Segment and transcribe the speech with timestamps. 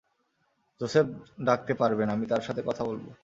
[0.81, 1.05] Joseph
[1.41, 3.05] ডাকতে পারবেন, আমি তার সাথে কথা বলব।